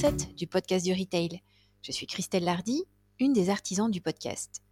[0.00, 1.42] 27 du podcast du retail.
[1.82, 2.84] Je suis Christelle Lardy,
[3.18, 4.62] une des artisans du podcast.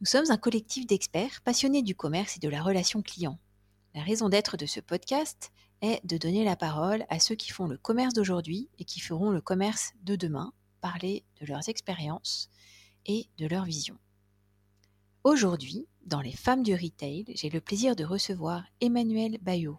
[0.00, 3.38] Nous sommes un collectif d'experts passionnés du commerce et de la relation client.
[3.94, 5.52] La raison d'être de ce podcast
[5.82, 9.30] est de donner la parole à ceux qui font le commerce d'aujourd'hui et qui feront
[9.30, 12.50] le commerce de demain, parler de leurs expériences
[13.06, 13.98] et de leur vision.
[15.22, 19.78] Aujourd'hui, dans Les femmes du retail, j'ai le plaisir de recevoir Emmanuelle Bayot.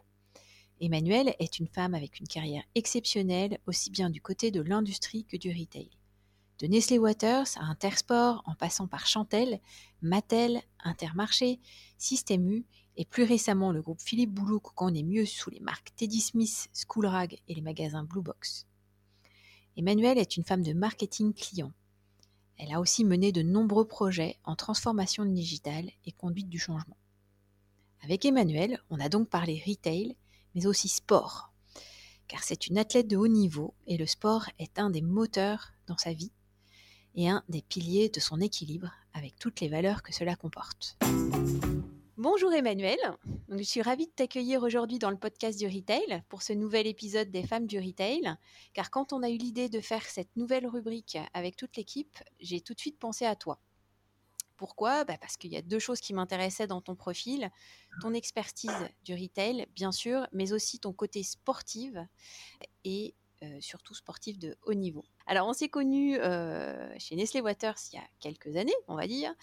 [0.81, 5.37] Emmanuelle est une femme avec une carrière exceptionnelle aussi bien du côté de l'industrie que
[5.37, 5.89] du retail.
[6.59, 9.59] De Nestlé Waters à Intersport, en passant par Chantel,
[10.01, 11.59] Mattel, Intermarché,
[11.97, 12.63] Système
[12.97, 16.69] et plus récemment le groupe Philippe Boulot qu'on connaît mieux sous les marques Teddy Smith,
[16.73, 18.67] Schoolrag et les magasins Blue Box.
[19.77, 21.73] Emmanuelle est une femme de marketing client.
[22.57, 26.97] Elle a aussi mené de nombreux projets en transformation digitale et conduite du changement.
[28.01, 30.15] Avec Emmanuelle, on a donc parlé retail,
[30.55, 31.51] mais aussi sport.
[32.27, 35.97] Car c'est une athlète de haut niveau et le sport est un des moteurs dans
[35.97, 36.31] sa vie
[37.13, 40.97] et un des piliers de son équilibre avec toutes les valeurs que cela comporte.
[42.17, 42.97] Bonjour Emmanuel,
[43.49, 47.29] je suis ravie de t'accueillir aujourd'hui dans le podcast du retail pour ce nouvel épisode
[47.29, 48.35] des femmes du retail,
[48.73, 52.61] car quand on a eu l'idée de faire cette nouvelle rubrique avec toute l'équipe, j'ai
[52.61, 53.59] tout de suite pensé à toi.
[54.57, 55.03] Pourquoi?
[55.05, 57.49] Bah, Parce qu'il y a deux choses qui m'intéressaient dans ton profil.
[58.01, 61.93] Ton expertise du retail, bien sûr, mais aussi ton côté sportif
[62.83, 65.05] et euh, surtout sportif de haut niveau.
[65.27, 69.07] Alors, on s'est connus euh, chez Nestlé Waters il y a quelques années, on va
[69.07, 69.33] dire,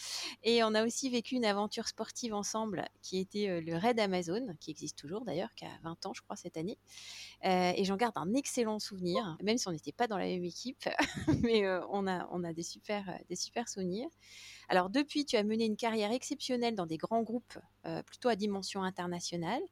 [0.45, 4.47] et on a aussi vécu une aventure sportive ensemble qui était euh, le Raid Amazon,
[4.61, 6.79] qui existe toujours d'ailleurs, qui a 20 ans, je crois, cette année.
[7.43, 10.89] et j'en garde un excellent souvenir, même si on n'était pas dans la même équipe,
[11.43, 14.09] mais on, a, on a des super, des super souvenirs.
[14.69, 17.59] Alors, depuis, tu as mené une carrière exceptionnelle dans des grands groupes,
[18.07, 19.63] plutôt à dimension internationale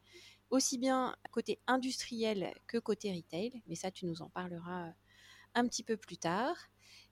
[0.51, 4.93] aussi bien côté industriel que côté retail, mais ça tu nous en parleras
[5.55, 6.57] un petit peu plus tard.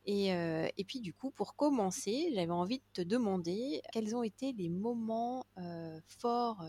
[0.04, 4.22] Et, euh, et puis du coup, pour commencer, j'avais envie de te demander quels ont
[4.22, 6.64] été les moments euh, forts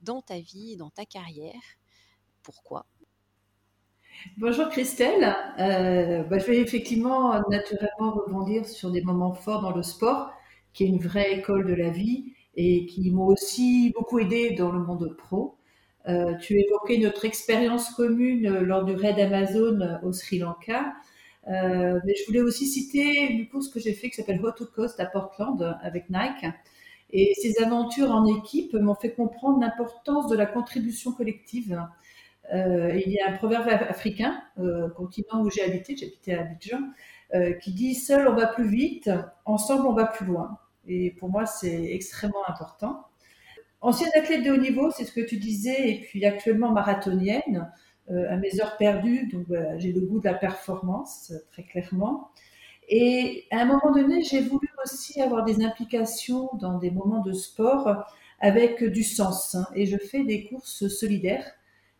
[0.00, 1.60] dans ta vie, dans ta carrière,
[2.42, 2.86] pourquoi?
[4.36, 5.20] Bonjour Christelle,
[5.58, 10.30] bah, je vais effectivement naturellement rebondir sur des moments forts dans le sport,
[10.72, 14.72] qui est une vraie école de la vie et qui m'ont aussi beaucoup aidé dans
[14.72, 15.57] le monde pro.
[16.08, 20.94] Euh, tu évoquais notre expérience commune euh, lors du raid Amazon euh, au Sri Lanka.
[21.46, 25.06] mais je voulais aussi citer une course que j'ai fait qui s'appelle Hot Coast à
[25.06, 26.46] Portland avec Nike.
[27.10, 31.82] Et ces aventures en équipe m'ont fait comprendre l'importance de la contribution collective.
[32.52, 34.42] il y a un proverbe africain,
[34.94, 36.82] continent où j'ai habité, j'habitais à Abidjan,
[37.62, 39.10] qui dit Seul on va plus vite,
[39.46, 40.58] ensemble on va plus loin.
[40.86, 43.07] Et pour moi, c'est extrêmement important.
[43.80, 47.70] Ancienne athlète de haut niveau, c'est ce que tu disais, et puis actuellement marathonienne,
[48.10, 49.46] euh, à mes heures perdues, donc
[49.78, 52.30] j'ai le goût de la performance, très clairement.
[52.88, 57.32] Et à un moment donné, j'ai voulu aussi avoir des implications dans des moments de
[57.32, 58.06] sport
[58.40, 59.54] avec du sens.
[59.54, 59.66] Hein.
[59.74, 61.44] et je fais des courses solidaires,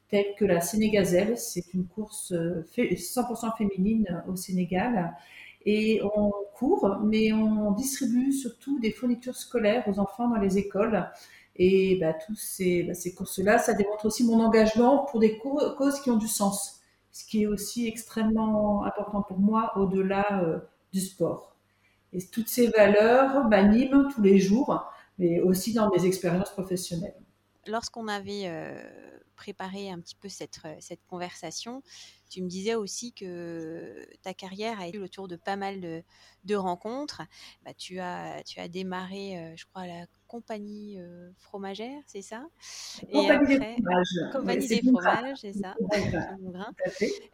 [0.09, 5.15] telles que la Sénégazelle, c'est une course 100% féminine au Sénégal.
[5.67, 11.07] Et on court, mais on distribue surtout des fournitures scolaires aux enfants dans les écoles.
[11.59, 16.01] Et bah, tous ces, bah, ces courses-là, ça démontre aussi mon engagement pour des causes
[16.01, 16.81] qui ont du sens,
[17.11, 20.61] ce qui est aussi extrêmement important pour moi au-delà euh,
[20.93, 21.57] du sport.
[22.13, 24.85] Et toutes ces valeurs m'animent tous les jours,
[25.19, 27.17] mais aussi dans mes expériences professionnelles.
[27.67, 28.81] Lorsqu'on avait euh,
[29.35, 31.83] préparé un petit peu cette, euh, cette conversation,
[32.31, 36.03] tu me disais aussi que ta carrière a été le tour de pas mal de,
[36.45, 37.23] de rencontres.
[37.65, 42.47] Bah, tu, as, tu as démarré, je crois, la compagnie euh, fromagère, c'est ça?
[43.11, 44.33] Compagnie des fromages.
[44.33, 45.75] Compagnie des fromages, c'est ça?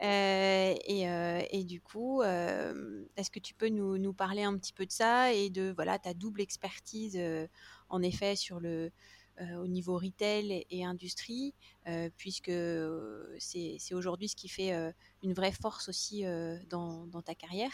[0.03, 4.73] Euh, et, euh, et, du coup, est-ce que tu peux nous, nous, parler un petit
[4.73, 7.20] peu de ça et de voilà ta double expertise,
[7.88, 8.91] en effet, sur le
[9.58, 11.55] au niveau retail et industrie,
[12.17, 12.52] puisque
[13.38, 14.73] c'est aujourd'hui ce qui fait
[15.23, 16.25] une vraie force aussi
[16.69, 17.73] dans, dans ta carrière?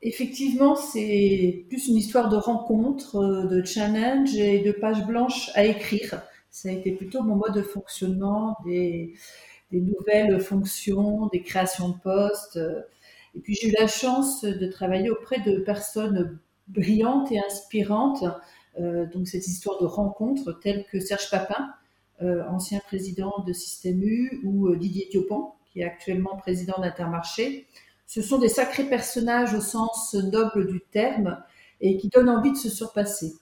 [0.00, 5.64] Effectivement, c'est plus une histoire de rencontre, euh, de challenge et de pages blanches à
[5.64, 6.22] écrire.
[6.50, 9.14] Ça a été plutôt mon mode de fonctionnement, des,
[9.72, 12.58] nouvelles fonctions, des créations de postes.
[13.34, 18.24] Et puis j'ai eu la chance de travailler auprès de personnes brillantes et inspirantes.
[18.80, 21.70] Euh, donc cette histoire de rencontre, telles que Serge Papin,
[22.22, 27.66] euh, ancien président de Système U, ou Didier Thiopon, qui est actuellement président d'Intermarché
[28.08, 31.40] ce sont des sacrés personnages au sens noble du terme
[31.80, 33.34] et qui donnent envie de se surpasser.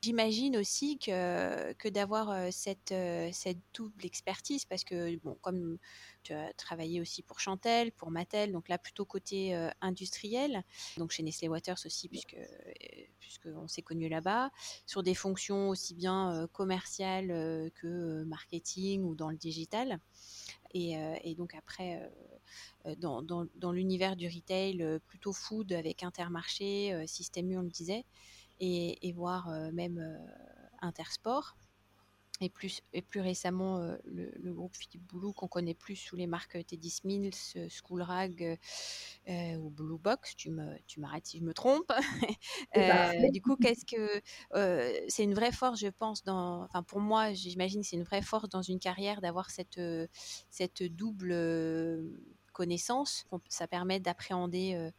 [0.00, 2.94] J'imagine aussi que, d'avoir cette,
[3.32, 5.78] cette double expertise, parce que, bon, comme
[6.22, 10.62] tu as travaillé aussi pour Chantel, pour Mattel, donc là plutôt côté industriel,
[10.98, 12.36] donc chez Nestlé Waters aussi, puisque,
[13.18, 14.50] puisqu'on s'est connu là-bas,
[14.86, 19.98] sur des fonctions aussi bien commerciales que marketing ou dans le digital.
[20.74, 22.08] Et donc après,
[22.96, 28.04] dans, dans, dans l'univers du retail, plutôt food avec Intermarché, Système U, on le disait
[28.60, 30.18] et, voir euh, même euh,
[30.80, 31.56] Intersport.
[32.40, 36.28] Et plus, et plus récemment, euh, le, groupe Philippe Boulou, qu'on connaît plus sous les
[36.28, 37.34] marques Teddy Mills,
[37.68, 38.60] Schoolrag
[39.26, 40.36] ou Blue Box.
[40.36, 41.92] Tu, me, tu m'arrêtes si je me trompe.
[43.32, 44.22] du coup, qu'est-ce que.
[45.08, 46.62] c'est une vraie force, je pense, dans.
[46.62, 49.80] Enfin, pour moi, j'imagine que c'est une vraie force dans une carrière d'avoir cette,
[50.48, 51.32] cette double
[52.58, 53.26] connaissance.
[53.48, 54.90] Ça permet d'appréhender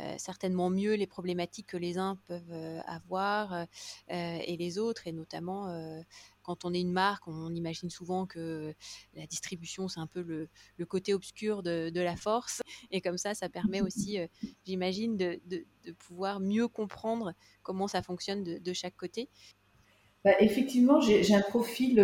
[0.00, 3.64] euh, certainement mieux les problématiques que les uns peuvent euh, avoir euh,
[4.08, 5.72] et les autres, et notamment
[6.42, 8.74] quand on est une marque, on imagine souvent que
[9.14, 12.60] la distribution, c'est un peu le, côté obscur de, la force.
[12.90, 14.18] Et comme ça, ça permet aussi,
[14.66, 15.40] j'imagine, de,
[15.98, 17.32] pouvoir mieux comprendre
[17.62, 19.30] comment ça fonctionne de, chaque côté.
[20.24, 21.96] Bah, effectivement, j'ai un profil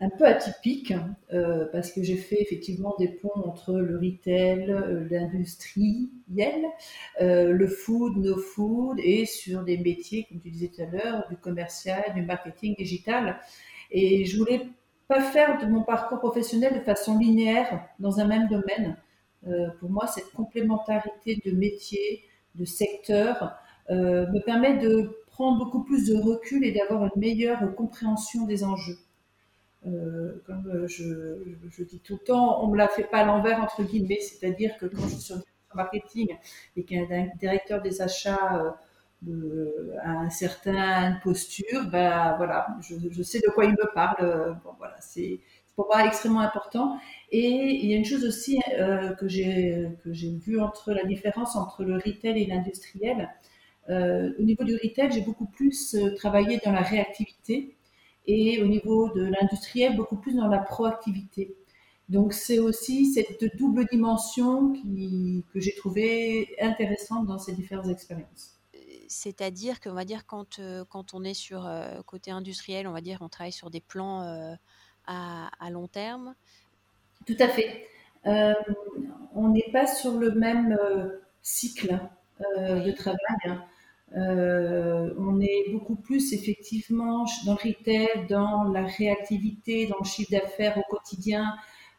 [0.00, 0.94] un peu atypique
[1.32, 6.64] euh, parce que j'ai fait effectivement des ponts entre le retail, euh, l'industriel,
[7.20, 11.26] euh, le food, no food et sur des métiers, comme tu disais tout à l'heure,
[11.28, 13.40] du commercial, du marketing digital.
[13.90, 14.68] Et je voulais
[15.08, 18.96] pas faire de mon parcours professionnel de façon linéaire dans un même domaine.
[19.80, 22.24] pour moi, cette complémentarité de métiers,
[22.54, 23.56] de secteurs,
[23.88, 28.98] me permet de prendre beaucoup plus de recul et d'avoir une meilleure compréhension des enjeux.
[29.86, 33.62] Euh, comme euh, je, dis tout le temps, on me la fait pas à l'envers
[33.62, 35.36] entre guillemets, c'est-à-dire que quand je suis sur
[35.74, 36.36] marketing
[36.76, 38.76] et qu'un directeur des achats
[39.28, 44.58] euh, a un certain posture, ben voilà, je, sais de quoi il me parle.
[44.78, 45.40] Voilà, c'est
[45.76, 46.98] pour moi extrêmement important.
[47.30, 48.60] Et il y a une chose aussi
[49.18, 53.28] que j'ai que vu entre la différence entre le retail et l'industriel.
[53.88, 57.77] au niveau du retail, j'ai beaucoup plus travaillé dans la réactivité
[58.28, 61.56] et au niveau de l'industriel, beaucoup plus dans la proactivité.
[62.08, 68.54] Donc c'est aussi cette double dimension qui, que j'ai trouvé intéressante dans ces différentes expériences.
[69.08, 73.00] C'est-à-dire qu'on va dire quand, euh, quand on est sur euh, côté industriel, on va
[73.00, 74.54] dire on travaille sur des plans euh,
[75.06, 76.34] à, à, long terme.
[77.26, 77.88] Tout à fait.
[78.24, 80.78] on n'est pas sur le même
[81.42, 81.98] cycle
[82.40, 83.18] de travail.
[83.46, 83.64] Hein.
[84.16, 90.30] Euh, on est beaucoup plus effectivement dans le retail, dans la réactivité, dans le chiffre
[90.30, 91.54] d'affaires au quotidien,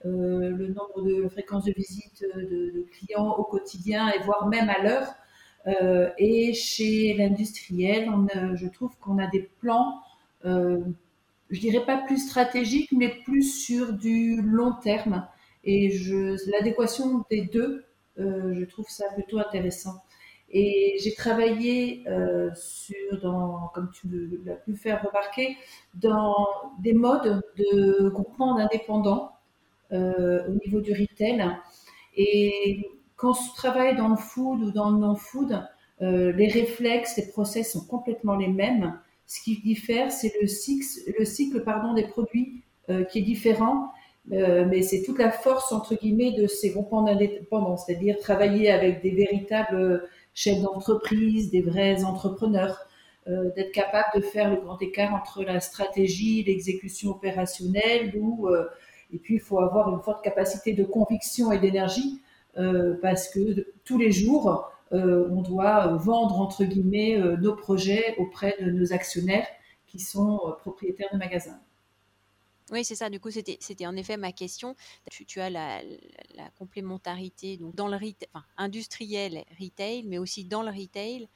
[0.06, 4.82] euh, le nombre de fréquences de visites de, clients au quotidien et voire même à
[4.82, 5.14] l'heure.
[5.68, 8.10] Euh, et chez l'industriel,
[8.56, 10.02] je trouve qu'on a des plans,
[10.44, 15.28] je dirais pas plus stratégiques, mais plus sur du long terme.
[15.64, 15.94] Et
[16.48, 17.84] l'adéquation des deux,
[18.18, 20.02] je trouve ça plutôt intéressant.
[20.52, 23.22] Et j'ai travaillé euh, sur,
[23.74, 24.08] comme tu
[24.46, 25.58] l'as pu faire remarquer,
[25.94, 26.36] dans
[26.82, 29.32] des modes de groupement d'indépendants
[29.92, 31.56] euh, au niveau du retail.
[32.16, 35.62] Et quand on travaille dans le food ou dans le non-food,
[36.02, 39.00] euh, les réflexes, les process sont complètement les mêmes.
[39.28, 41.64] Ce qui diffère, c'est le cycle,
[41.96, 42.64] des produits
[43.12, 43.92] qui est différent.
[44.26, 49.12] Mais c'est toute la force entre guillemets de ces groupements d'indépendants, c'est-à-dire travailler avec des
[49.12, 50.04] véritables
[50.40, 52.88] chefs d'entreprise, des vrais entrepreneurs,
[53.28, 58.64] euh, d'être capable de faire le grand écart entre la stratégie, l'exécution opérationnelle, euh,
[59.12, 62.22] et puis il faut avoir une forte capacité de conviction et d'énergie
[62.58, 68.72] euh, parce que tous les jours on doit vendre entre guillemets nos projets auprès de
[68.72, 69.46] nos actionnaires
[69.86, 71.60] qui sont propriétaires de magasins.
[72.72, 73.10] Oui, c'est ça.
[73.10, 74.76] Du coup, c'était, en effet ma question.
[75.12, 75.82] Tu, as la,
[76.58, 77.98] complémentarité donc dans le
[78.34, 81.28] enfin, industriel retail, mais aussi dans le retail,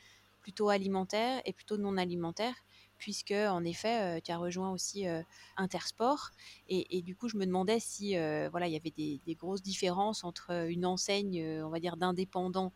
[0.41, 2.55] plutôt alimentaire et plutôt non alimentaire
[3.03, 5.21] puisque en effet, euh, tu as rejoint aussi euh,
[5.57, 6.31] Intersport.
[6.69, 10.23] Et, du coup, je me demandais si euh, voilà, il y avait des, grosses différences
[10.23, 12.71] entre une enseigne, on va dire, d'indépendants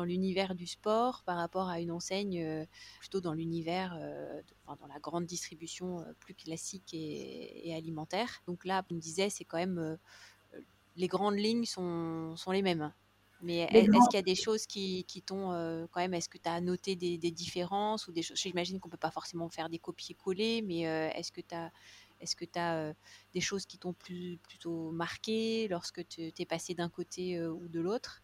[0.00, 2.66] dans l'univers du sport par rapport à une enseigne
[3.00, 3.98] plutôt dans l'univers,
[4.66, 8.42] dans la grande distribution plus classique et, alimentaire.
[8.46, 9.98] Donc là, on me disait, c'est quand même
[10.96, 12.92] les grandes lignes sont, sont les mêmes.
[13.42, 16.36] Mais est-ce qu'il y a des choses qui, qui t'ont euh, quand même, est-ce que
[16.36, 19.70] tu as noté des, différences ou des choses J'imagine qu'on ne peut pas forcément faire
[19.70, 21.72] des copier-coller, mais euh, est-ce que tu as,
[22.20, 22.92] est-ce que as euh,
[23.32, 27.80] des choses qui t'ont plus, plutôt marqué lorsque tu es passé d'un côté ou de
[27.80, 28.22] l'autre?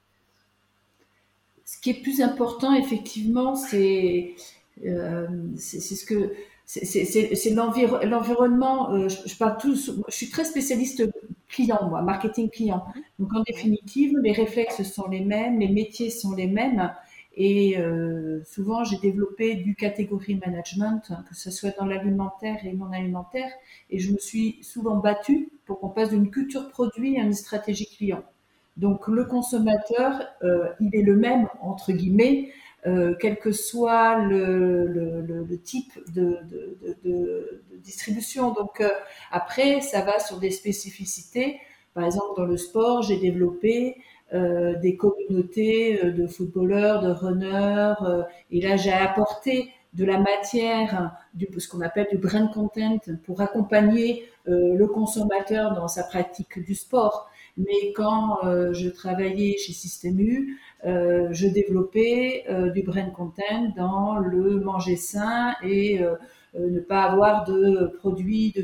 [1.66, 4.36] Ce qui est plus important, effectivement, c'est,
[4.76, 6.32] c'est, ce que
[6.64, 8.92] c'est l'environnement.
[8.92, 9.58] Euh, je, parle.
[9.64, 11.02] Je suis très spécialiste
[11.48, 12.84] client, moi, marketing client.
[13.18, 16.92] Donc en définitive, les réflexes sont les mêmes, les métiers sont les mêmes.
[17.34, 22.92] Et euh, souvent, j'ai développé du catégorie management, que ce soit dans l'alimentaire et non
[22.92, 23.50] alimentaire.
[23.90, 27.86] Et je me suis souvent battue pour qu'on passe d'une culture produit à une stratégie
[27.86, 28.22] client.
[28.76, 32.50] Donc le consommateur, euh, il est le même, entre guillemets,
[32.86, 38.52] euh, quel que soit le, type de, distribution.
[38.52, 38.90] Donc euh,
[39.32, 41.58] après, ça va sur des spécificités.
[41.94, 43.96] Par exemple, dans le sport, j'ai développé
[44.32, 47.94] des communautés de footballeurs, de runners,
[48.50, 51.16] et là j'ai apporté de la matière,
[51.56, 57.30] ce qu'on appelle du brand content, pour accompagner le consommateur dans sa pratique du sport.
[57.56, 58.38] Mais quand
[58.72, 60.18] je travaillais chez Système
[60.84, 66.14] euh, je développais euh, du brand content dans le manger sain et euh,
[66.54, 68.54] ne pas avoir de produits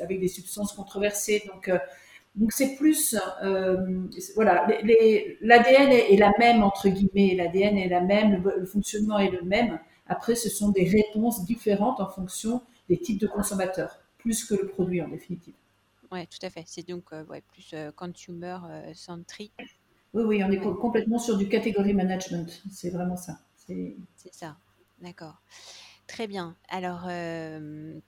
[0.00, 1.42] avec des substances controversées.
[1.46, 1.70] Donc,
[2.36, 3.16] donc c'est plus,
[4.34, 4.66] voilà,
[5.42, 9.78] l'ADN est, la même entre guillemets, l'ADN est la même, le, fonctionnement est le même.
[10.06, 14.66] Après, ce sont des réponses différentes en fonction des types de consommateurs, plus que le
[14.66, 15.54] produit en définitive.
[16.14, 16.64] Oui, tout à fait.
[16.66, 18.58] C'est donc ouais, plus consumer
[18.94, 19.52] centric
[20.14, 22.62] oui, oui, on est complètement sur du catégorie management.
[22.70, 23.40] C'est vraiment ça.
[23.56, 23.96] C'est
[24.30, 24.56] ça.
[25.00, 25.42] D'accord.
[26.06, 26.56] Très bien.
[26.68, 27.98] Alors, euh,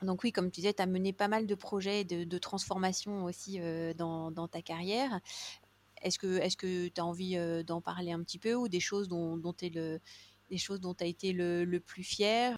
[0.00, 3.58] donc oui, comme tu disais, tu as mené pas mal de projets de, transformation aussi
[3.60, 5.18] euh, dans, ta carrière.
[6.02, 9.36] Est-ce que tu as envie euh, d'en parler un petit peu ou des choses dont,
[9.36, 12.56] dont tu as été le, le plus fier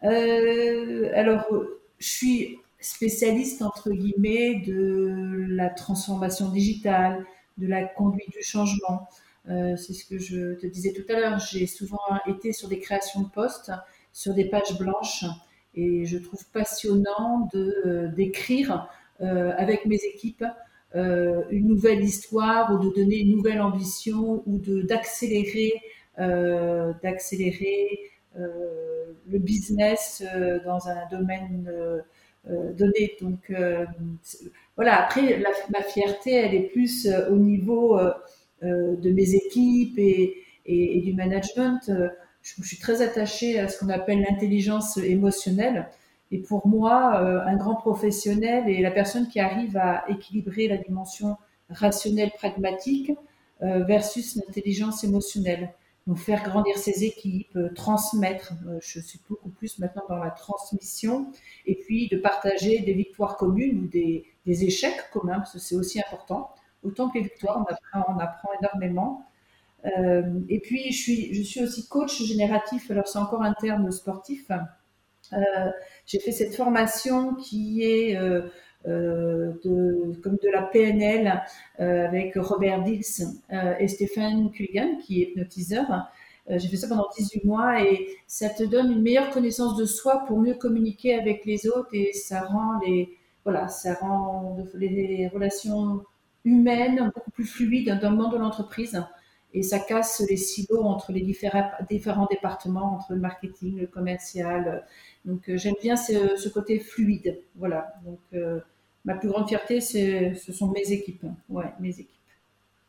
[0.00, 1.44] Alors,
[1.98, 7.24] je suis spécialiste, entre guillemets, de la transformation digitale,
[7.58, 9.08] de la conduite du changement.
[9.48, 11.38] Euh, c'est ce que je te disais tout à l'heure.
[11.38, 13.72] J'ai souvent été sur des créations de postes,
[14.12, 15.24] sur des pages blanches,
[15.74, 18.88] et je trouve passionnant de euh, d'écrire
[19.20, 20.44] euh, avec mes équipes
[20.94, 25.74] une nouvelle histoire ou de donner une nouvelle ambition ou de d'accélérer
[26.16, 28.00] d'accélérer
[28.34, 30.24] le business
[30.64, 31.70] dans un domaine
[32.46, 33.16] donné.
[33.20, 33.50] Donc
[34.76, 38.12] voilà, après, ma fierté, elle est plus euh, au niveau euh,
[38.62, 41.90] euh, de mes équipes et, du management.
[42.42, 45.88] Je, suis très attachée à ce qu'on appelle l'intelligence émotionnelle.
[46.32, 51.36] Et pour moi, un grand professionnel est la personne qui arrive à équilibrer la dimension
[51.70, 53.12] rationnelle pragmatique
[53.60, 55.70] versus l'intelligence émotionnelle.
[56.06, 58.52] Donc faire grandir ses équipes, transmettre.
[58.80, 61.32] Je suis beaucoup plus maintenant dans la transmission
[61.66, 65.98] et puis de partager des victoires communes ou des, échecs communs, parce que c'est aussi
[65.98, 66.54] important.
[66.84, 69.26] Autant que les victoires, on apprend, énormément.
[69.84, 73.90] Euh, et puis, je suis, je suis aussi coach génératif, alors c'est encore un terme
[73.90, 74.48] sportif.
[75.32, 75.70] Euh,
[76.06, 78.48] j'ai fait cette formation qui est euh,
[78.86, 81.42] de, comme de la PNL
[81.78, 83.02] avec Robert Dills
[83.78, 85.86] et Stéphane Culligan, qui est hypnotiseur.
[86.48, 90.24] j'ai fait ça pendant 18 mois et ça te donne une meilleure connaissance de soi
[90.26, 96.02] pour mieux communiquer avec les autres et ça rend les, voilà, ça rend les relations
[96.44, 99.02] humaines beaucoup plus fluides dans le monde de l'entreprise
[99.52, 104.84] et ça casse les silos entre les différents, départements, entre le marketing, le commercial.
[105.24, 107.40] Donc euh, j'aime bien ce, côté fluide.
[107.56, 107.94] Voilà.
[108.04, 108.60] Donc euh,
[109.06, 111.24] ma plus grande fierté, ce sont mes équipes.
[111.48, 112.12] Ouais, mes équipes.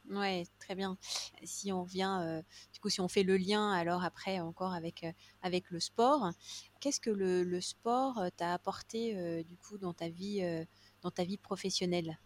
[0.09, 0.97] Ouais, très bien.
[1.43, 2.41] Si on vient, euh,
[2.73, 5.05] du coup, si on fait le lien alors après encore avec,
[5.41, 6.31] avec le sport,
[6.79, 10.63] Qu'est-ce que le, sport euh, t'a apporté euh, du coup dans ta vie, euh,
[11.01, 12.17] dans ta vie professionnelle?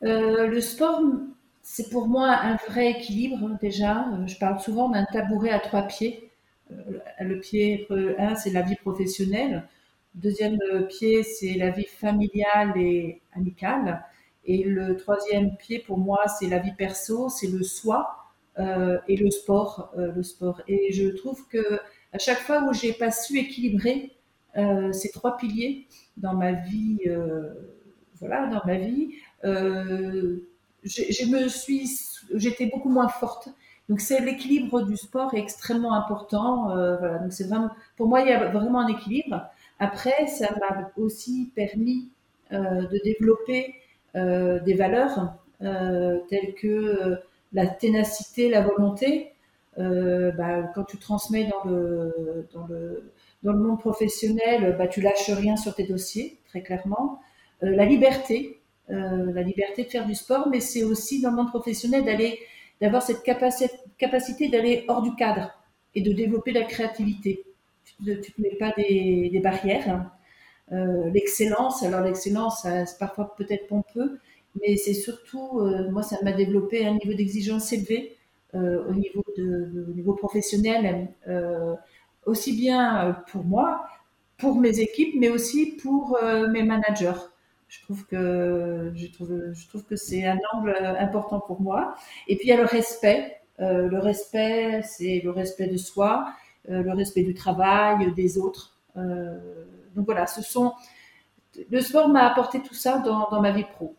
[0.00, 1.00] Le sport,
[1.62, 4.06] c'est pour moi un vrai équilibre déjà.
[4.26, 6.30] Je parle souvent d'un tabouret à trois pieds.
[7.20, 7.86] Le pied
[8.18, 9.68] 1, c'est la vie professionnelle.
[10.14, 14.04] Deuxième pied, c'est la vie familiale et amicale.
[14.44, 18.18] Et le troisième pied, pour moi, c'est la vie perso, c'est le soi
[19.08, 20.60] et le sport, le sport.
[20.68, 21.80] Et je trouve que
[22.12, 24.12] à chaque fois où j'ai pas su équilibrer
[24.56, 25.86] euh, ces trois piliers
[26.18, 27.54] dans ma vie, euh,
[28.20, 29.14] voilà, dans ma vie,
[29.44, 30.38] euh,
[30.84, 31.88] je, me suis,
[32.34, 33.48] j'étais beaucoup moins forte.
[33.88, 36.68] Donc c'est l'équilibre du sport est extrêmement important.
[37.20, 39.44] donc c'est vraiment, pour moi il y a vraiment un équilibre.
[39.82, 42.10] Après, ça m'a aussi permis
[42.52, 43.74] de développer
[44.14, 47.18] des valeurs telles que
[47.52, 49.32] la ténacité, la volonté,
[49.78, 52.48] euh, bah, quand tu transmets dans le,
[53.42, 57.20] monde professionnel, bah, tu lâches rien sur tes dossiers, très clairement.
[57.62, 58.60] Euh, la liberté,
[58.90, 62.04] euh, la liberté de faire du sport, mais c'est aussi dans le monde professionnel
[62.80, 65.50] d'avoir cette capacité d'aller hors du cadre
[65.94, 67.44] et de développer la créativité.
[67.84, 70.10] Tu ne te mets pas des, barrières.
[70.70, 74.18] l'excellence, alors l'excellence, c'est parfois peut-être pompeux,
[74.60, 75.60] mais c'est surtout,
[75.90, 78.16] moi, ça m'a développé un niveau d'exigence élevé
[78.54, 81.08] au, niveau de, au niveau professionnel,
[82.26, 83.84] aussi bien pour moi,
[84.38, 86.18] pour mes équipes, mais aussi pour
[86.50, 87.20] mes managers.
[87.72, 91.94] Je trouve que je trouve, je trouve que c'est un angle important pour moi.
[92.28, 93.38] Et puis il y a le respect.
[93.60, 96.32] Euh, le respect, c'est le respect de soi, euh,
[96.68, 98.76] le respect du travail, des autres.
[98.96, 99.64] Euh,
[99.94, 100.72] donc voilà, ce sont.
[101.70, 103.94] Le sport m'a apporté tout ça dans, dans ma vie pro.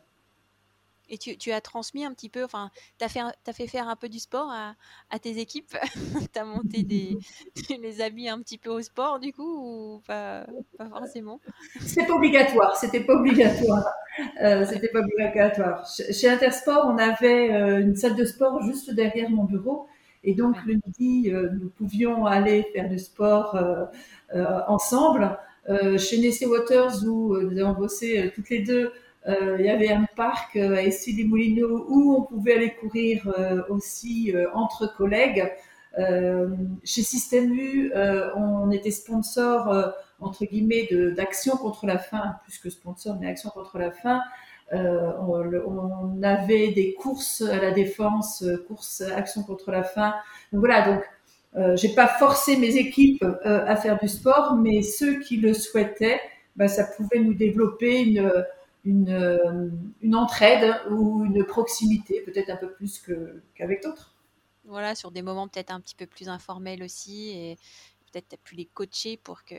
[1.10, 3.96] Et tu, as transmis un petit peu, enfin, tu as fait, as fait faire un
[3.96, 5.78] peu du sport à, tes équipes?
[6.34, 7.18] Tu as monté des.
[7.56, 11.40] Tu les mis un petit peu au sport, du coup, ou pas, pas forcément?
[11.82, 13.86] C'était pas obligatoire, c'était pas obligatoire.
[14.42, 15.86] Euh, c'était pas obligatoire.
[15.88, 19.88] Chez Intersport, on avait euh, une salle de sport juste derrière mon bureau.
[20.24, 23.60] Et donc, le midi, euh, nous pouvions aller faire du sport
[24.68, 25.38] ensemble.
[25.98, 28.92] chez Nestlé Waters, où nous avons bossé toutes les deux,
[29.28, 32.74] euh, il y avait un parc euh, à Essie des Moulineaux où on pouvait aller
[32.74, 35.50] courir euh, aussi entre collègues.
[36.84, 37.92] chez Système U,
[38.36, 43.78] on était sponsor entre guillemets d'action contre la faim, plus que sponsor, mais action contre
[43.78, 44.20] la faim.
[44.72, 50.16] On, on, avait des courses à la défense, courses action contre la faim.
[50.52, 51.04] Donc voilà, donc
[51.56, 56.20] euh, j'ai pas forcé mes équipes à faire du sport, mais ceux qui le souhaitaient,
[56.56, 58.32] ben, ça pouvait nous développer une
[58.86, 59.70] une, euh,
[60.14, 63.02] entraide ou une proximité, peut-être un peu plus
[63.56, 64.14] qu'avec d'autres.
[64.66, 67.58] Voilà, sur des moments peut-être un petit peu plus informels aussi,
[68.14, 69.56] peut-être tu as pu les coacher pour que,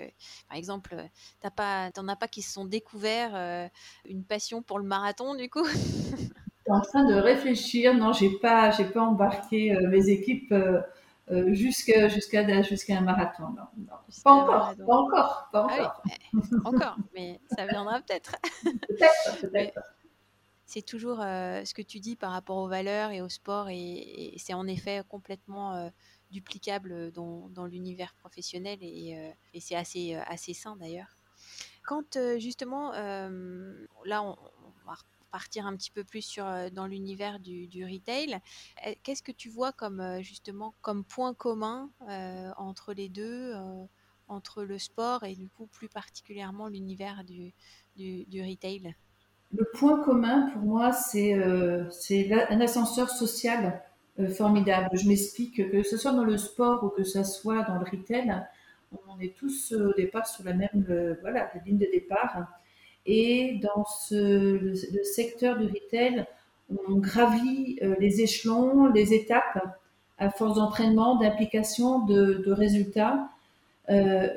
[0.49, 0.97] par exemple,
[1.43, 3.69] tu n'en as pas qui se sont découverts euh,
[4.05, 5.67] une passion pour le marathon, du coup?
[5.67, 7.95] Je suis en train de réfléchir.
[7.95, 10.55] Non, j'ai pas, j'ai pas embarqué euh, mes équipes
[11.31, 13.45] euh, jusqu'à jusqu'à jusqu'à un marathon.
[13.57, 13.93] Non,
[14.25, 16.03] Pas, encore, pas encore, pas ah
[16.35, 18.37] encore, encore, mais ça viendra peut-être.
[18.63, 19.81] peut-être, peut-être.
[20.67, 24.35] C'est toujours euh, ce que tu dis par rapport aux valeurs et au sport, et,
[24.39, 25.89] c'est en effet complètement euh,
[26.31, 29.17] duplicable dans, dans l'univers professionnel, et,
[29.53, 31.17] et c'est assez, assez sain d'ailleurs.
[31.85, 34.37] Quand justement, là, on,
[34.87, 34.95] va
[35.35, 38.39] partir un petit peu plus sur, euh, dans l'univers du, retail.
[38.87, 43.53] Eh, qu'est-ce que tu vois comme euh, justement comme point commun euh, entre les deux,
[44.29, 47.53] entre le sport et du coup plus particulièrement l'univers du,
[47.97, 48.95] du, retail?
[49.51, 53.83] Le point commun pour moi, c'est un ascenseur social
[54.37, 54.91] formidable.
[54.93, 58.43] Je m'explique que ce soit dans le sport ou que ce soit dans le retail,
[59.09, 62.47] on est tous au départ sur la même voilà, la ligne de départ.
[63.07, 66.27] Et dans le, secteur du retail,
[66.89, 69.79] on gravit euh, les échelons, les étapes
[70.19, 73.29] à force d'entraînement, d'implication, de, résultats.
[73.91, 74.29] Euh,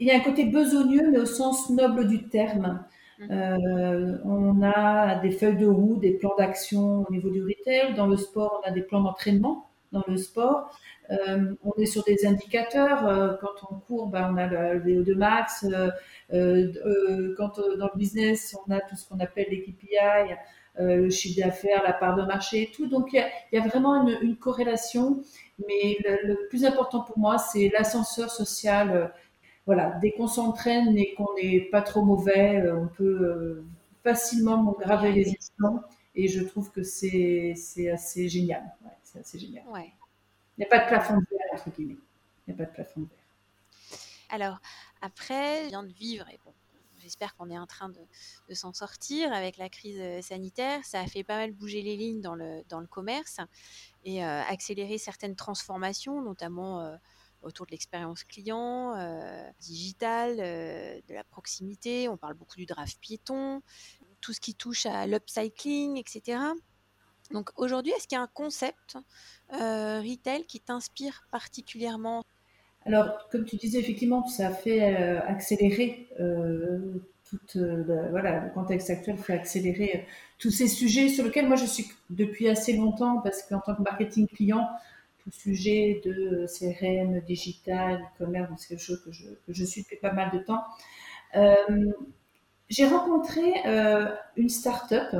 [0.00, 2.82] il y a un côté besogneux, mais au sens noble du terme.
[3.20, 3.26] Mmh.
[3.30, 7.94] Euh, on a des feuilles de roue, des plans d'action au niveau du retail.
[7.94, 10.70] Dans le sport, on a des plans d'entraînement dans le sport.
[11.10, 13.06] Euh, on est sur des indicateurs.
[13.06, 15.66] Euh, quand on court, ben, on a le VO2 max.
[16.30, 20.34] Quand dans le business, on a tout ce qu'on appelle les KPI,
[20.78, 22.86] le chiffre d'affaires, la part de marché et tout.
[22.86, 25.22] Donc il y a, vraiment une, corrélation.
[25.68, 29.12] Mais le, plus important pour moi, c'est l'ascenseur social.
[29.70, 33.62] Voilà, dès qu'on s'entraîne et qu'on n'est pas trop mauvais, on peut
[34.02, 35.80] facilement graver les échelons.
[36.16, 37.54] Et je trouve que c'est
[37.92, 38.64] assez génial.
[39.04, 39.62] c'est assez génial.
[39.68, 39.92] Ouais.
[40.58, 41.98] Il n'y a pas de plafond de verre, entre guillemets.
[42.48, 43.98] Il n'y a pas de plafond de verre.
[44.30, 44.58] Alors,
[45.02, 46.52] après, je viens de vivre, et bon,
[46.98, 50.84] j'espère qu'on est en train de, s'en sortir avec la crise euh, sanitaire.
[50.84, 53.38] Ça a fait pas mal bouger les lignes dans le, dans le commerce
[54.04, 56.96] et euh, accélérer certaines transformations, notamment euh,
[57.42, 62.08] autour de l'expérience client, euh, digitale, de la proximité.
[62.08, 63.62] On parle beaucoup du draft piéton,
[64.20, 66.38] tout ce qui touche à l'upcycling, etc.
[67.32, 68.96] Donc aujourd'hui, est-ce qu'il y a un concept
[69.52, 72.24] euh, retail qui t'inspire particulièrement?
[72.86, 76.78] Alors, comme tu disais, effectivement, ça fait euh, accélérer euh,
[77.30, 77.38] tout
[78.10, 82.48] voilà, le contexte actuel fait accélérer tous ces sujets sur lesquels moi je suis depuis
[82.48, 84.68] assez longtemps parce qu'en tant que marketing client,
[85.22, 90.30] tout sujet de CRM, digital, e-commerce, c'est quelque chose que je, suis depuis pas mal
[90.32, 90.62] de temps.
[92.68, 93.52] J'ai rencontré
[94.36, 95.14] une start-up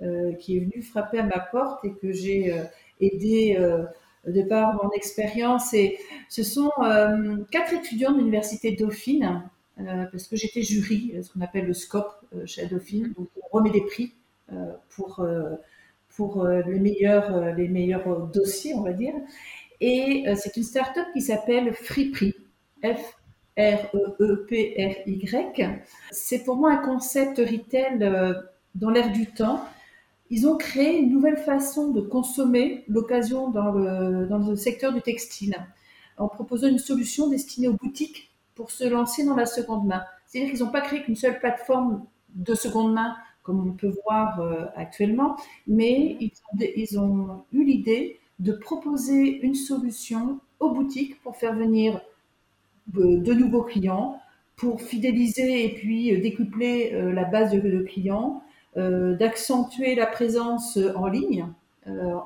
[0.00, 2.62] euh, qui est venu frapper à ma porte et que j'ai euh,
[3.00, 3.82] aidé euh,
[4.28, 5.74] de par mon expérience.
[5.74, 6.70] Et ce sont
[7.50, 9.42] quatre étudiants de l'université Dauphine,
[9.76, 12.06] parce que j'étais jury, ce qu'on appelle le SCOP
[12.44, 14.12] chez Dauphine, donc on remet des prix
[14.90, 15.26] pour,
[16.18, 19.14] pour les, meilleurs, les meilleurs dossiers, on va dire.
[19.80, 22.34] Et c'est une start-up qui s'appelle Free Prix.
[22.82, 23.18] F
[23.58, 25.04] R-E-E-P-R-Y.
[26.10, 28.34] C'est pour moi un concept retail euh,
[28.74, 29.64] dans l'air du temps.
[30.30, 35.56] Ils ont créé une nouvelle façon de consommer l'occasion dans le secteur du textile
[36.18, 40.04] en proposant une solution destinée aux boutiques pour se lancer dans la seconde main.
[40.26, 42.04] C'est-à-dire qu'ils n'ont pas créé qu'une seule plateforme
[42.34, 43.16] de seconde main
[43.48, 46.18] comme on peut voir euh, actuellement, mais
[46.60, 52.00] ils ont, eu l'idée de proposer une solution aux boutiques pour faire venir
[52.92, 54.20] de nouveaux clients
[54.58, 58.42] pour fidéliser et puis euh, décupler euh, la base de, clients,
[58.76, 61.46] euh, d'accentuer la présence en ligne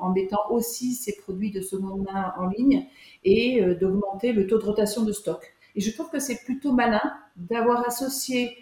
[0.01, 2.85] en mettant aussi ces produits de seconde main en ligne
[3.23, 5.55] et d'augmenter le taux de rotation de stock.
[5.77, 7.01] Et je trouve que c'est plutôt malin
[7.37, 8.57] d'avoir associé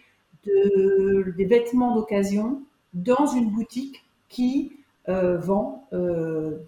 [0.44, 4.72] de, des vêtements d'occasion dans une boutique qui
[5.06, 5.88] vend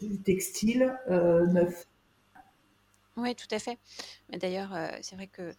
[0.00, 1.86] du textile neuf.
[3.16, 3.78] Oui, tout à fait.
[4.30, 5.54] D'ailleurs, euh, c'est vrai que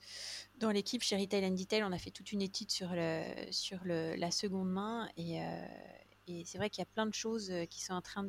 [0.58, 3.22] dans l'équipe chez Retail and Detail, on a fait toute une étude sur, le,
[3.52, 5.66] sur le, la seconde main et, euh,
[6.28, 8.26] et c'est vrai qu'il y a plein de choses qui sont en train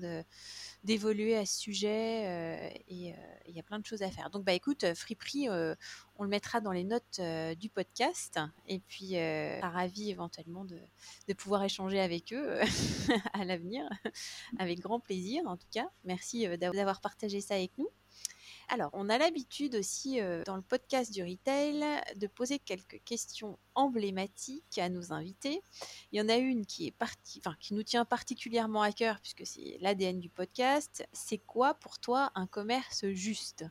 [0.82, 3.14] d'évoluer à ce sujet et
[3.46, 4.30] il y a plein de choses à faire.
[4.30, 7.20] Donc, bah écoute, Friperie, on le mettra dans les notes
[7.58, 9.16] du podcast et puis
[9.60, 10.78] ravi éventuellement de,
[11.34, 12.60] pouvoir échanger avec eux
[13.32, 13.88] à l'avenir,
[14.58, 15.88] avec grand plaisir en tout cas.
[16.04, 17.88] Merci d'avoir partagé ça avec nous.
[18.68, 21.84] Alors, on a l'habitude aussi euh, dans le podcast du retail
[22.16, 25.60] de poser quelques questions emblématiques à nos invités.
[26.12, 26.94] Il y en a une qui est
[27.60, 31.06] qui nous tient particulièrement à cœur puisque c'est l'ADN du podcast.
[31.12, 33.64] C'est quoi pour toi un commerce juste?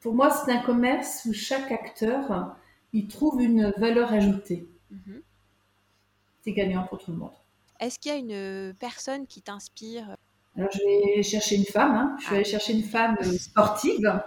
[0.00, 2.56] Pour moi, c'est un commerce où chaque acteur
[2.92, 4.68] y trouve une valeur ajoutée.
[4.90, 5.22] Mhm.
[6.42, 7.34] C'est gagnant pour tout le monde.
[7.80, 10.16] Est-ce qu'il y a une personne qui t'inspire?
[10.60, 11.92] Alors, je vais chercher une femme.
[11.92, 12.16] Hein.
[12.20, 14.22] Je vais aller chercher une femme euh, sportive.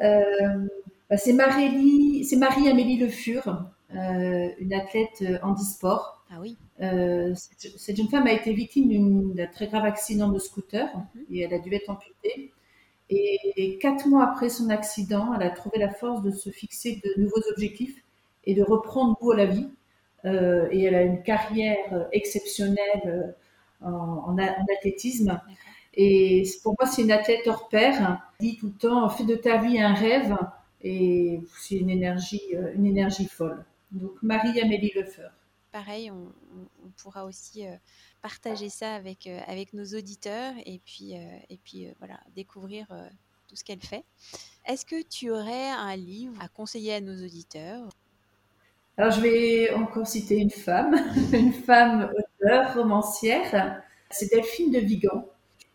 [0.00, 0.68] Euh,
[1.10, 6.24] bah, c'est Marie, c'est Marie-Amélie Le Fur, euh, une athlète handisport.
[6.32, 6.56] Ah oui.
[6.78, 11.24] cette jeune femme a été victime d'un très grave accident de scooter mhm.
[11.32, 12.52] et elle a dû être amputée.
[13.08, 17.20] Et, quatre mois après son accident, elle a trouvé la force de se fixer de
[17.20, 17.96] nouveaux objectifs
[18.44, 19.66] et de reprendre goût à la vie.
[20.24, 23.34] et elle a une carrière exceptionnelle
[23.82, 25.40] en, athlétisme.
[25.94, 28.20] Et pour moi, c'est une athlète hors pair.
[28.38, 30.36] dit tout le temps, fais de ta vie un rêve.
[30.82, 33.64] Et c'est une énergie, euh, une énergie folle.
[33.90, 35.32] Donc, Marie-Amélie Lefeur.
[35.72, 36.32] Pareil, on,
[36.96, 37.74] pourra aussi euh,
[38.22, 42.86] partager ça avec, euh, avec nos auditeurs et puis, et puis voilà, découvrir
[43.48, 44.04] tout ce qu'elle fait.
[44.66, 47.88] Est-ce que tu aurais un livre à conseiller à nos auditeurs?
[48.96, 50.94] Alors, je vais encore citer une femme,
[51.32, 52.10] une femme
[52.42, 53.82] auteure, romancière.
[54.10, 55.26] C'est Delphine de Vigan.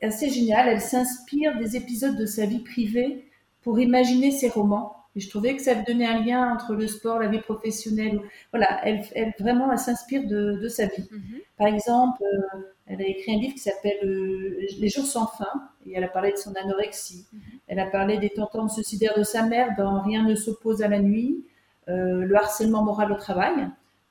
[0.02, 0.68] Assez géniale.
[0.70, 3.26] Elle s'inspire des épisodes de sa vie privée
[3.62, 4.96] pour imaginer ses romans.
[5.16, 8.20] Et je trouvais que ça donnait un lien entre le sport, la vie professionnelle.
[8.52, 11.08] Voilà, elle, elle vraiment, elle s'inspire de, de, sa vie.
[11.10, 11.40] Mhm.
[11.58, 15.70] Par exemple, euh, elle a écrit un livre qui s'appelle euh, Les jours sans fin,
[15.86, 17.26] et elle a parlé de son anorexie.
[17.32, 17.40] Mhm.
[17.68, 21.00] Elle a parlé des tentants suicidaires de sa mère dans Rien ne s'oppose à la
[21.00, 21.46] nuit.
[21.88, 23.54] Euh, le harcèlement moral au travail,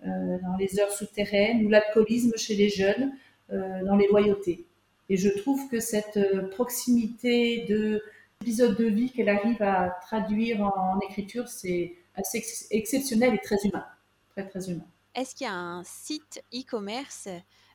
[0.05, 3.13] dans les heures souterraines, ou l'alcoolisme chez les jeunes,
[3.53, 4.67] euh, dans les loyautés.
[5.09, 6.19] Et je trouve que cette
[6.51, 8.03] proximité de
[8.41, 13.85] épisode de vie qu'elle arrive à traduire en, écriture, c'est assez exceptionnel et très humain.
[14.31, 14.85] Très, très humain.
[15.15, 17.29] Est-ce qu'il y a un site e-commerce,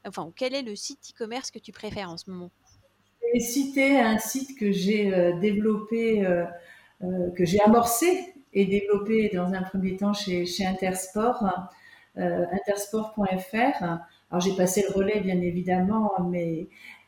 [0.06, 2.52] enfin, quel est le site e-commerce que tu préfères en ce moment?
[3.22, 6.24] Je vais citer un site que j'ai développé,
[7.02, 11.50] que j'ai amorcé et développé dans un premier temps chez, chez Intersport, euh,
[12.20, 13.84] intersport.fr.
[14.32, 16.68] Alors j'ai passé le relais bien évidemment, mais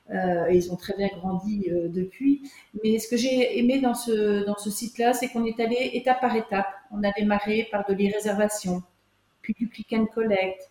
[0.10, 2.50] euh, ils ont très bien grandi euh, depuis.
[2.84, 6.20] Mais ce que j'ai aimé dans ce, dans ce site-là, c'est qu'on est allé étape
[6.20, 6.68] par étape.
[6.92, 8.84] On a démarré par de l'e-réservation,
[9.42, 10.70] puis du click and collect,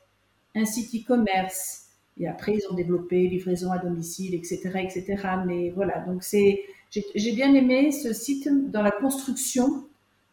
[0.54, 1.86] un site e-commerce.
[2.18, 5.16] Et après, ils ont développé livraison à domicile, etc., etc.
[5.46, 9.86] Mais voilà, donc c'est, j'ai bien aimé ce site dans la construction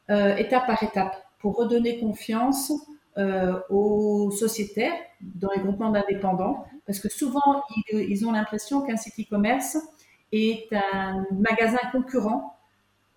[0.09, 2.73] euh, étape par étape pour redonner confiance
[3.17, 9.19] euh, aux sociétaires dans les groupements d'indépendants, parce que souvent ils, ont l'impression qu'un site
[9.19, 9.77] e-commerce
[10.31, 12.57] est un magasin concurrent,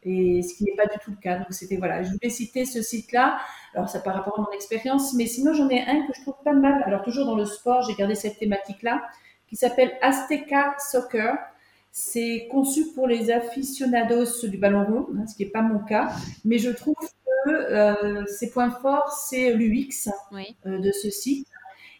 [0.03, 1.37] et ce qui n'est pas du tout le cas.
[1.37, 3.39] Donc c'était voilà, je voulais citer ce site-là.
[3.75, 6.43] Alors ça par rapport à mon expérience, mais sinon j'en ai un que je trouve
[6.45, 6.83] pas mal.
[6.87, 9.03] Alors toujours dans le sport, j'ai gardé cette thématique-là,
[9.49, 11.37] qui s'appelle Azteca Soccer.
[11.93, 16.13] C'est conçu pour les aficionados du ballon rond, hein, ce qui n'est pas mon cas,
[16.45, 16.95] mais je trouve
[17.45, 20.09] que euh, ses points forts, c'est l'UX
[20.67, 21.47] euh, de ce site.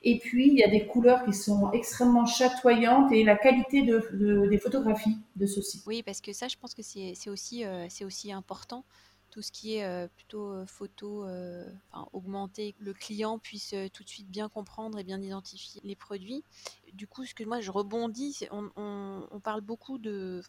[0.03, 4.47] Et puis, il y a des couleurs qui sont extrêmement chatoyantes et la qualité de,
[4.49, 5.83] des photographies de ce site.
[5.87, 8.85] Oui, parce que ça, je pense que c'est aussi, euh, c'est aussi important
[9.31, 14.49] tout ce qui est plutôt photo, enfin, augmenter, le client puisse tout de suite bien
[14.49, 16.45] comprendre et bien identifier les produits.
[16.93, 20.43] Du coup, ce que moi je rebondis, on, parle beaucoup de,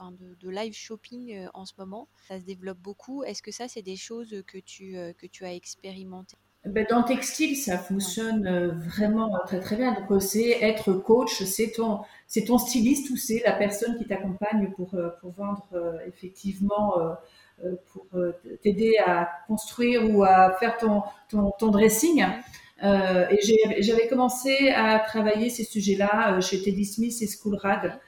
[0.44, 3.24] live shopping en ce moment, ça se développe beaucoup.
[3.24, 6.38] Est-ce que ça, c'est des choses que tu as expérimentées?
[6.66, 9.94] Ben, dans le textile, ça fonctionne euh, vraiment très très bien.
[9.94, 14.06] Donc, euh, c'est être coach, c'est ton, c'est ton styliste ou c'est la personne qui
[14.06, 15.68] t'accompagne pour, euh, pour vendre
[16.08, 16.96] effectivement,
[17.94, 18.08] pour
[18.64, 22.26] t'aider à construire ou à faire ton, ton, ton dressing.
[22.82, 28.00] et j'avais commencé à travailler ces sujets-là chez Teddy Smith et Schoolrad.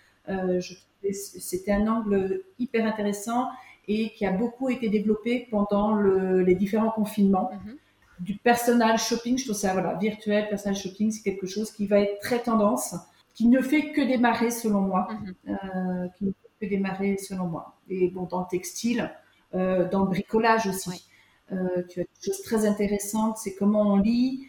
[1.11, 3.49] C'était un angle hyper intéressant
[3.87, 7.51] et qui a beaucoup été développé pendant le, les différents confinements.
[7.53, 7.77] Mm-hmm
[8.19, 9.37] du personal shopping.
[9.37, 12.95] Je trouve ça, voilà, virtuel, personal shopping, c'est quelque chose qui va être très tendance,
[13.33, 15.35] qui ne fait que démarrer selon moi, mhm.
[15.49, 17.75] euh, qui ne fait que démarrer selon moi.
[17.89, 19.11] Et bon, dans le textile,
[19.55, 21.07] euh, dans le bricolage aussi.
[21.51, 24.47] Euh, tu as des choses très intéressantes, c'est comment on lit,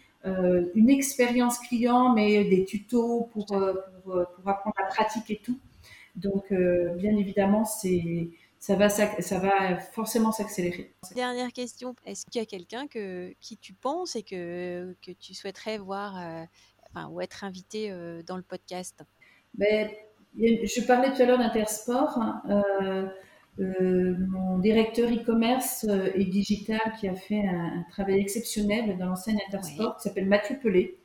[0.75, 3.57] une expérience client, mais des tutos pour, pour,
[4.05, 5.59] pour, apprendre la pratique et tout.
[6.17, 8.31] Donc, bien évidemment, c'est
[8.65, 10.95] ça va, ça va forcément s'accélérer.
[11.15, 15.35] Dernière question, est-ce qu'il y a quelqu'un que, qui tu penses et que, que tu
[15.35, 16.45] souhaiterais voir euh,
[16.89, 19.05] enfin, ou être invité euh, dans le podcast?
[19.53, 19.91] Ben,
[20.35, 22.19] Je parlais tout à l'heure d'Intersport.
[23.59, 29.99] Euh, mon directeur e-commerce et digital qui a fait un, travail exceptionnel dans l'enseigne Intersport,
[29.99, 30.97] qui s'appelle Mathieu Pelé.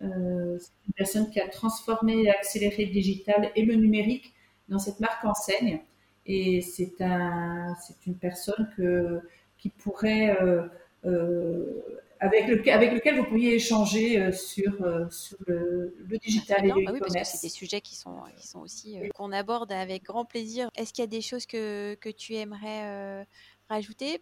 [0.00, 4.32] c'est une personne qui a transformé et accéléré le digital et le numérique
[4.68, 5.82] dans cette marque enseigne.
[6.26, 9.20] Et c'est un, c'est une personne que,
[9.58, 10.62] qui pourrait, euh,
[11.04, 11.82] euh,
[12.20, 14.72] avec, le, avec lequel vous pourriez échanger euh, sur,
[15.10, 18.18] sur le, le digital et le ah oui, parce que c'est des sujets qui sont,
[18.36, 20.68] qui sont aussi qu'on aborde avec grand plaisir.
[20.76, 23.26] Est-ce qu'il y a des choses que, que tu aimerais
[23.68, 24.20] rajouter?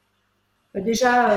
[0.72, 1.36] Bah, Déjà,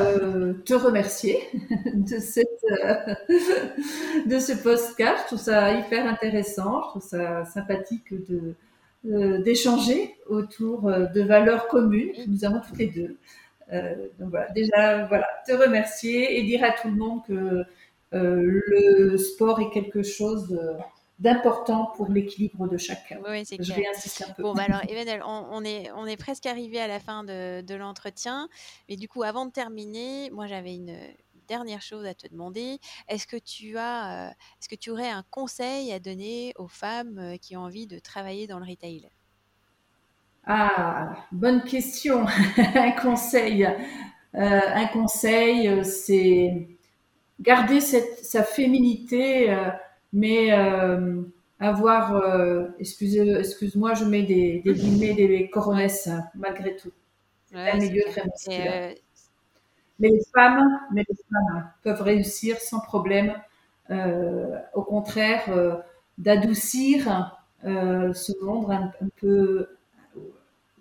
[0.64, 1.40] te remercier
[1.94, 2.48] de, cette,
[4.28, 5.24] de ce podcast.
[5.24, 8.56] Je trouve ça hyper intéressant, je trouve ça sympathique de, euh,
[9.04, 13.18] d'échanger autour euh, de valeurs communes que nous avons toutes les deux.
[13.72, 17.66] Euh, donc voilà, déjà, voilà, te remercier et dire à tout le monde que
[18.12, 20.56] le sport est quelque chose
[21.20, 23.18] d'important pour l'équilibre de chacun.
[23.28, 24.44] Oui, c'est Je vais insister un peu.
[24.44, 27.76] Bon, bah alors, Emmanuel, on, est, on est presque arrivé à la fin de, de
[27.76, 28.50] l'entretien.
[28.90, 30.96] Mais du coup, avant de terminer, moi, j'avais une,
[31.48, 32.80] dernière chose à te demander.
[33.08, 37.56] Est-ce que tu as, est-ce que tu aurais un conseil à donner aux femmes qui
[37.58, 39.10] ont envie de travailler dans le retail?
[40.46, 42.26] Ah, bonne question.
[42.58, 43.72] un conseil, euh,
[44.34, 46.68] un conseil, c'est
[47.40, 49.56] garder cette, sa féminité,
[50.12, 50.52] mais
[51.60, 52.22] avoir,
[52.80, 56.92] excuse-moi, je mets des, des guillemets, des coronesses, malgré tout.
[57.54, 58.94] un milieu très masculin.
[60.00, 60.80] Mais les femmes,
[61.30, 63.34] femmes peuvent réussir sans problème.
[63.92, 65.76] Euh, au contraire, euh,
[66.18, 69.68] d'adoucir euh, ce monde un, peu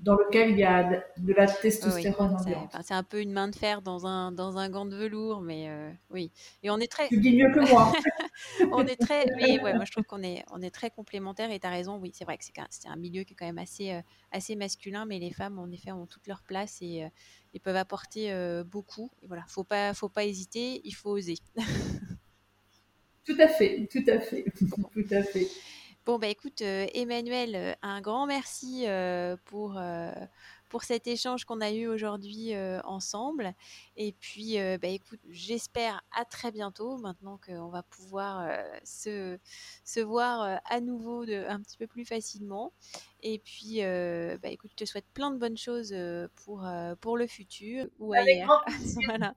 [0.03, 2.37] dans lequel il y a de la testostérone
[2.83, 5.71] C'est un peu une main de fer dans un, dans un gant de velours, mais
[6.11, 6.31] oui.
[6.62, 7.09] Et on est très.
[7.09, 7.93] Tu dis mieux que moi.
[8.73, 9.27] on est très.
[9.37, 11.99] Mais ouais, moi je trouve qu'on est, on est très complémentaires et tu as raison,
[11.99, 14.01] oui, c'est vrai que c'est un milieu qui est quand même assez,
[14.33, 17.09] assez masculin, mais les femmes, en effet, ont toute leur place et
[17.55, 18.35] ils peuvent apporter
[18.67, 19.11] beaucoup.
[19.23, 21.37] Et voilà, faut pas, faut pas hésiter, il faut oser.
[23.25, 24.45] tout à fait, tout à fait,
[24.93, 25.47] tout à fait.
[26.05, 28.87] Bon, bah écoute, Emmanuel, un grand merci
[29.45, 29.81] pour,
[30.69, 33.55] pour cet échange qu'on a eu aujourd'hui ensemble.
[33.97, 38.51] Et puis, bah écoute, j'espère à très bientôt, maintenant qu'on va pouvoir
[38.83, 39.38] se,
[39.85, 42.73] se voir à nouveau de, un petit peu plus facilement.
[43.21, 43.81] Et puis,
[44.43, 45.95] bah écoute, je te souhaite plein de bonnes choses
[46.45, 46.69] pour,
[47.01, 48.65] pour le futur ou ailleurs.
[49.07, 49.37] voilà.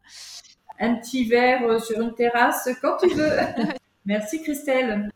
[0.80, 3.38] Un petit verre sur une terrasse quand tu veux.
[4.06, 5.10] Merci Christelle.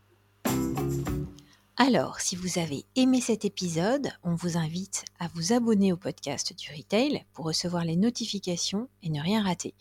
[1.81, 6.53] Alors, si vous avez aimé cet épisode, on vous invite à vous abonner au podcast
[6.53, 9.73] du Retail pour recevoir les notifications et ne rien rater.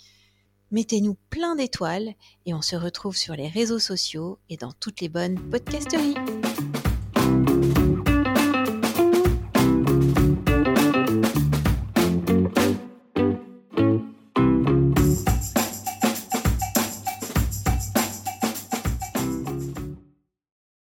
[0.70, 2.14] Mettez-nous plein d'étoiles
[2.46, 6.14] et on se retrouve sur les réseaux sociaux et dans toutes les bonnes podcasteries.